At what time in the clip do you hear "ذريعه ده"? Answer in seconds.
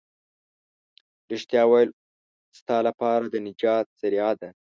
4.01-4.49